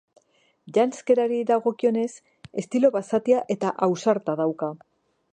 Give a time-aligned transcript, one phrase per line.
[0.75, 2.07] Janzkerari dagokionez,
[2.63, 4.71] estilo basatia eta ausarta dauka.